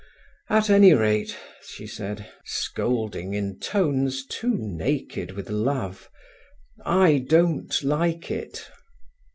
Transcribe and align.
"At 0.49 0.71
any 0.71 0.95
rate," 0.95 1.35
she 1.63 1.85
said, 1.85 2.27
scolding 2.43 3.35
in 3.35 3.59
tones 3.59 4.25
too 4.25 4.55
naked 4.57 5.33
with 5.33 5.51
love, 5.51 6.09
I 6.83 7.19
don't 7.27 7.83
like 7.83 8.31
it." 8.31 8.67